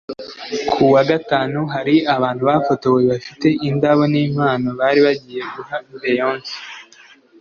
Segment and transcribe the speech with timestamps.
[0.71, 6.53] Kuwa Gatanu hari abantu bafotowe bafite indabo n’impano bari bagiye guha Beyonce